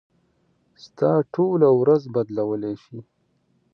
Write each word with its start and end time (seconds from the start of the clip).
ستا 0.83 1.11
ټوله 1.33 1.69
ورځ 1.81 2.03
بدلولی 2.13 2.73
شي. 2.83 2.99